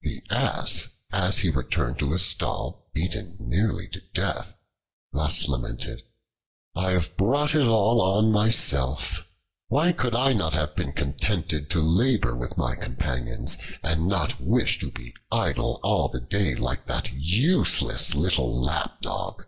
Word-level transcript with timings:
The 0.00 0.24
Ass, 0.28 0.88
as 1.12 1.38
he 1.38 1.48
returned 1.48 2.00
to 2.00 2.10
his 2.10 2.26
stall 2.26 2.90
beaten 2.92 3.36
nearly 3.38 3.86
to 3.90 4.00
death, 4.12 4.56
thus 5.12 5.46
lamented: 5.46 6.02
"I 6.74 6.90
have 6.90 7.16
brought 7.16 7.54
it 7.54 7.68
all 7.68 8.00
on 8.02 8.32
myself! 8.32 9.24
Why 9.68 9.92
could 9.92 10.16
I 10.16 10.32
not 10.32 10.52
have 10.54 10.74
been 10.74 10.90
contented 10.92 11.70
to 11.70 11.80
labor 11.80 12.34
with 12.34 12.58
my 12.58 12.74
companions, 12.74 13.56
and 13.84 14.08
not 14.08 14.40
wish 14.40 14.80
to 14.80 14.90
be 14.90 15.14
idle 15.30 15.78
all 15.84 16.08
the 16.08 16.18
day 16.20 16.56
like 16.56 16.86
that 16.86 17.12
useless 17.12 18.16
little 18.16 18.52
Lapdog!" 18.60 19.44